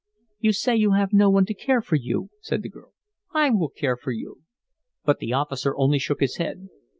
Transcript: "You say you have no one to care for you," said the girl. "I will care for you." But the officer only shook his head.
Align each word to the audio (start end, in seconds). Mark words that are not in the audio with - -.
"You 0.39 0.51
say 0.51 0.75
you 0.75 0.93
have 0.93 1.13
no 1.13 1.29
one 1.29 1.45
to 1.45 1.53
care 1.53 1.79
for 1.83 1.95
you," 1.95 2.31
said 2.41 2.63
the 2.63 2.69
girl. 2.71 2.93
"I 3.35 3.51
will 3.51 3.69
care 3.69 3.95
for 3.95 4.11
you." 4.11 4.41
But 5.05 5.19
the 5.19 5.33
officer 5.33 5.77
only 5.77 5.99
shook 5.99 6.21
his 6.21 6.37
head. 6.37 6.69